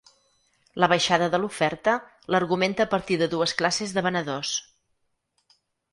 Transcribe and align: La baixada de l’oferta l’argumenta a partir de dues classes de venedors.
La 0.83 0.87
baixada 0.93 1.27
de 1.35 1.39
l’oferta 1.43 1.93
l’argumenta 2.35 2.87
a 2.89 2.93
partir 2.95 3.19
de 3.23 3.31
dues 3.37 3.57
classes 3.61 3.97
de 3.99 4.07
venedors. 4.11 4.55